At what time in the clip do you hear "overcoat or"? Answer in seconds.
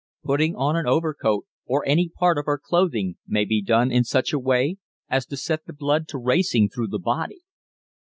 0.87-1.87